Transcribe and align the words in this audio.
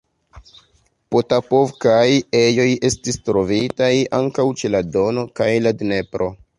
Potapovkaj 1.15 2.07
ejoj 2.41 2.67
estis 2.91 2.97
poste 3.21 3.31
trovitaj 3.31 3.93
ankaŭ 4.23 4.51
ĉe 4.63 4.77
la 4.77 4.85
Dono 4.97 5.31
kaj 5.43 5.53
la 5.69 5.81
Dnepro. 5.85 6.37